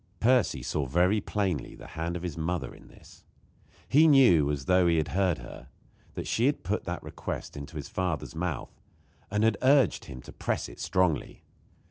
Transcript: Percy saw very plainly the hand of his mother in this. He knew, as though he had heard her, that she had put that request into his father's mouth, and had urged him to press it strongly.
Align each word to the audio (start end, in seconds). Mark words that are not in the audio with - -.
Percy 0.19 0.63
saw 0.63 0.87
very 0.87 1.21
plainly 1.21 1.75
the 1.75 1.85
hand 1.93 2.15
of 2.15 2.23
his 2.23 2.35
mother 2.35 2.73
in 2.73 2.87
this. 2.87 3.23
He 3.87 4.07
knew, 4.07 4.49
as 4.49 4.65
though 4.65 4.87
he 4.87 4.97
had 4.97 5.09
heard 5.09 5.37
her, 5.37 5.69
that 6.15 6.25
she 6.25 6.47
had 6.47 6.63
put 6.63 6.85
that 6.85 7.03
request 7.03 7.55
into 7.55 7.77
his 7.77 7.87
father's 7.87 8.33
mouth, 8.33 8.81
and 9.29 9.43
had 9.43 9.57
urged 9.61 10.05
him 10.05 10.19
to 10.23 10.33
press 10.33 10.67
it 10.67 10.79
strongly. 10.79 11.43